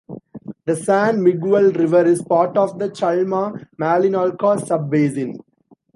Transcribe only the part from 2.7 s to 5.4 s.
the Chalma-Malinalco sub-basin.